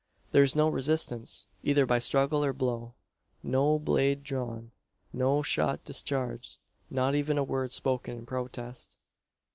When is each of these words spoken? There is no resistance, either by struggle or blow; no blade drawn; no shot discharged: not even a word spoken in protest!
There 0.31 0.41
is 0.41 0.55
no 0.55 0.67
resistance, 0.67 1.45
either 1.61 1.85
by 1.85 1.99
struggle 1.99 2.43
or 2.43 2.53
blow; 2.53 2.95
no 3.43 3.77
blade 3.77 4.23
drawn; 4.23 4.71
no 5.13 5.43
shot 5.43 5.83
discharged: 5.85 6.57
not 6.89 7.13
even 7.13 7.37
a 7.37 7.43
word 7.43 7.71
spoken 7.71 8.17
in 8.17 8.25
protest! 8.25 8.97